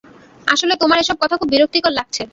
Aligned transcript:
আসলে, 0.47 0.73
তোমার 0.75 0.97
এসব 0.99 1.17
কথা 1.21 1.35
খুব 1.37 1.49
বিরক্তিকর 1.49 1.91
লাগছে। 1.91 2.23